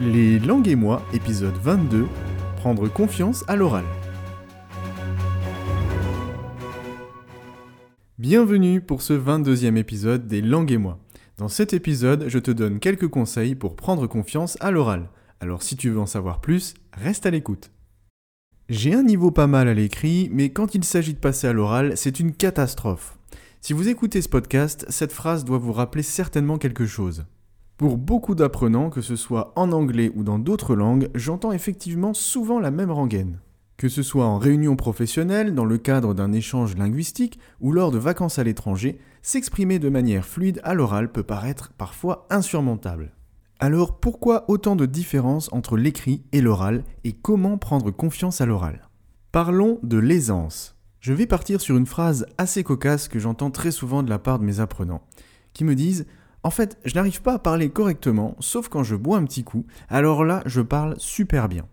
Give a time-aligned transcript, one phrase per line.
[0.00, 2.06] Les langues et moi, épisode 22,
[2.58, 3.84] prendre confiance à l'oral.
[8.16, 11.00] Bienvenue pour ce 22e épisode des langues et moi.
[11.36, 15.08] Dans cet épisode, je te donne quelques conseils pour prendre confiance à l'oral.
[15.40, 17.72] Alors si tu veux en savoir plus, reste à l'écoute.
[18.68, 21.96] J'ai un niveau pas mal à l'écrit, mais quand il s'agit de passer à l'oral,
[21.96, 23.18] c'est une catastrophe.
[23.60, 27.24] Si vous écoutez ce podcast, cette phrase doit vous rappeler certainement quelque chose.
[27.78, 32.58] Pour beaucoup d'apprenants, que ce soit en anglais ou dans d'autres langues, j'entends effectivement souvent
[32.58, 33.38] la même rengaine.
[33.76, 37.98] Que ce soit en réunion professionnelle, dans le cadre d'un échange linguistique ou lors de
[37.98, 43.12] vacances à l'étranger, s'exprimer de manière fluide à l'oral peut paraître parfois insurmontable.
[43.60, 48.88] Alors pourquoi autant de différences entre l'écrit et l'oral et comment prendre confiance à l'oral?
[49.30, 50.74] Parlons de l'aisance.
[50.98, 54.40] Je vais partir sur une phrase assez cocasse que j'entends très souvent de la part
[54.40, 55.02] de mes apprenants,
[55.52, 56.06] qui me disent
[56.42, 59.66] en fait, je n'arrive pas à parler correctement, sauf quand je bois un petit coup,
[59.88, 61.66] alors là, je parle super bien.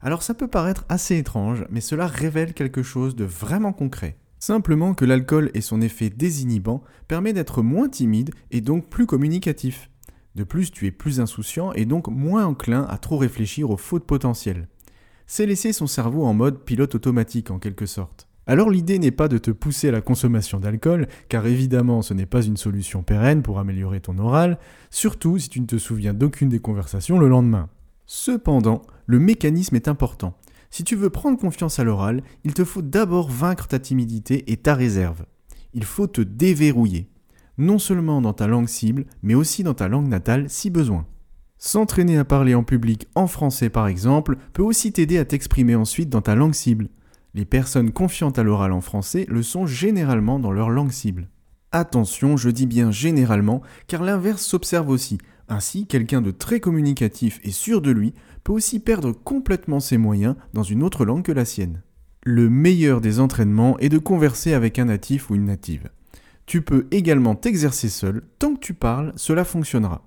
[0.00, 4.16] Alors ça peut paraître assez étrange, mais cela révèle quelque chose de vraiment concret.
[4.38, 9.90] Simplement que l'alcool et son effet désinhibant permet d'être moins timide et donc plus communicatif.
[10.36, 14.06] De plus, tu es plus insouciant et donc moins enclin à trop réfléchir aux fautes
[14.06, 14.68] potentielles.
[15.26, 18.28] C'est laisser son cerveau en mode pilote automatique en quelque sorte.
[18.48, 22.26] Alors l'idée n'est pas de te pousser à la consommation d'alcool, car évidemment ce n'est
[22.26, 24.58] pas une solution pérenne pour améliorer ton oral,
[24.90, 27.68] surtout si tu ne te souviens d'aucune des conversations le lendemain.
[28.06, 30.36] Cependant, le mécanisme est important.
[30.70, 34.56] Si tu veux prendre confiance à l'oral, il te faut d'abord vaincre ta timidité et
[34.56, 35.24] ta réserve.
[35.74, 37.08] Il faut te déverrouiller,
[37.58, 41.04] non seulement dans ta langue cible, mais aussi dans ta langue natale si besoin.
[41.58, 46.10] S'entraîner à parler en public en français par exemple peut aussi t'aider à t'exprimer ensuite
[46.10, 46.88] dans ta langue cible.
[47.36, 51.28] Les personnes confiantes à l'oral en français le sont généralement dans leur langue cible.
[51.70, 55.18] Attention, je dis bien généralement, car l'inverse s'observe aussi.
[55.50, 60.34] Ainsi, quelqu'un de très communicatif et sûr de lui peut aussi perdre complètement ses moyens
[60.54, 61.82] dans une autre langue que la sienne.
[62.24, 65.90] Le meilleur des entraînements est de converser avec un natif ou une native.
[66.46, 70.00] Tu peux également t'exercer seul, tant que tu parles, cela fonctionnera.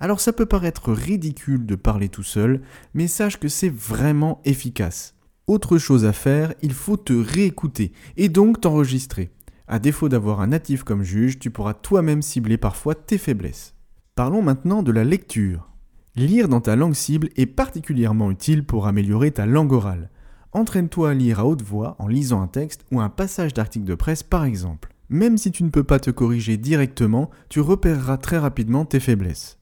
[0.00, 2.62] Alors ça peut paraître ridicule de parler tout seul,
[2.92, 5.15] mais sache que c'est vraiment efficace.
[5.46, 9.30] Autre chose à faire, il faut te réécouter et donc t'enregistrer.
[9.68, 13.74] À défaut d'avoir un natif comme juge, tu pourras toi-même cibler parfois tes faiblesses.
[14.16, 15.70] Parlons maintenant de la lecture.
[16.16, 20.10] Lire dans ta langue cible est particulièrement utile pour améliorer ta langue orale.
[20.50, 23.94] Entraîne-toi à lire à haute voix en lisant un texte ou un passage d'article de
[23.94, 24.94] presse par exemple.
[25.10, 29.58] Même si tu ne peux pas te corriger directement, tu repéreras très rapidement tes faiblesses.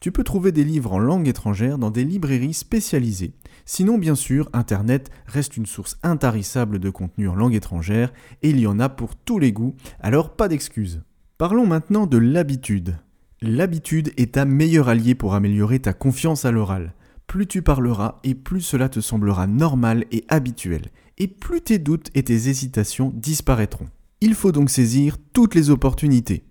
[0.00, 3.34] Tu peux trouver des livres en langue étrangère dans des librairies spécialisées.
[3.66, 8.58] Sinon, bien sûr, Internet reste une source intarissable de contenu en langue étrangère et il
[8.58, 11.02] y en a pour tous les goûts, alors pas d'excuses.
[11.36, 12.96] Parlons maintenant de l'habitude.
[13.42, 16.94] L'habitude est ta meilleure allié pour améliorer ta confiance à l'oral.
[17.26, 20.86] Plus tu parleras et plus cela te semblera normal et habituel,
[21.18, 23.86] et plus tes doutes et tes hésitations disparaîtront.
[24.22, 26.42] Il faut donc saisir toutes les opportunités.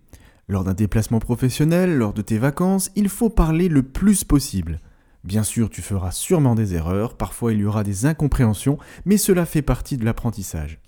[0.50, 4.80] Lors d'un déplacement professionnel, lors de tes vacances, il faut parler le plus possible.
[5.24, 9.46] Bien sûr, tu feras sûrement des erreurs, parfois il y aura des incompréhensions, mais cela
[9.46, 10.80] fait partie de l'apprentissage.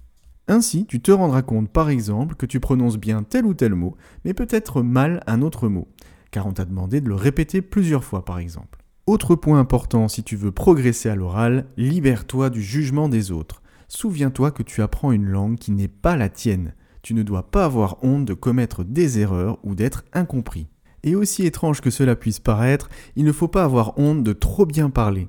[0.48, 3.96] Ainsi, tu te rendras compte par exemple que tu prononces bien tel ou tel mot,
[4.26, 5.88] mais peut-être mal un autre mot,
[6.32, 8.80] car on t'a demandé de le répéter plusieurs fois par exemple.
[9.06, 13.62] Autre point important si tu veux progresser à l'oral, libère-toi du jugement des autres.
[13.90, 17.66] Souviens-toi que tu apprends une langue qui n'est pas la tienne tu ne dois pas
[17.66, 20.68] avoir honte de commettre des erreurs ou d'être incompris.
[21.04, 24.66] Et aussi étrange que cela puisse paraître, il ne faut pas avoir honte de trop
[24.66, 25.28] bien parler.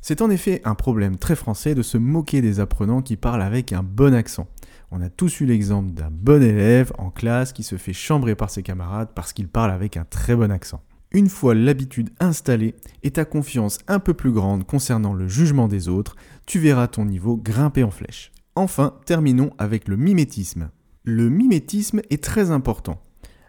[0.00, 3.72] C'est en effet un problème très français de se moquer des apprenants qui parlent avec
[3.72, 4.48] un bon accent.
[4.90, 8.50] On a tous eu l'exemple d'un bon élève en classe qui se fait chambrer par
[8.50, 10.82] ses camarades parce qu'il parle avec un très bon accent.
[11.12, 15.88] Une fois l'habitude installée et ta confiance un peu plus grande concernant le jugement des
[15.88, 18.32] autres, tu verras ton niveau grimper en flèche.
[18.54, 20.70] Enfin, terminons avec le mimétisme.
[21.04, 23.02] Le mimétisme est très important.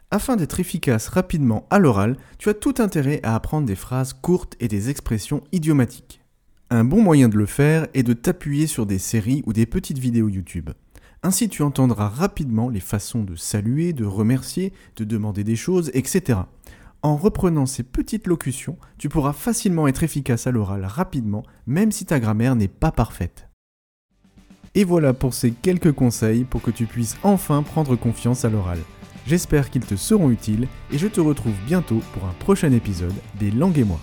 [0.10, 4.56] Afin d'être efficace rapidement à l'oral, tu as tout intérêt à apprendre des phrases courtes
[4.60, 6.22] et des expressions idiomatiques.
[6.72, 10.00] Un bon moyen de le faire est de t'appuyer sur des séries ou des petites
[10.00, 10.72] vidéos YouTube.
[11.22, 16.40] Ainsi tu entendras rapidement les façons de saluer, de remercier, de demander des choses, etc.
[17.04, 22.06] En reprenant ces petites locutions, tu pourras facilement être efficace à l'oral rapidement, même si
[22.06, 23.48] ta grammaire n'est pas parfaite.
[24.76, 28.80] Et voilà pour ces quelques conseils pour que tu puisses enfin prendre confiance à l'oral.
[29.28, 33.52] J'espère qu'ils te seront utiles et je te retrouve bientôt pour un prochain épisode des
[33.52, 34.00] Langues et moi.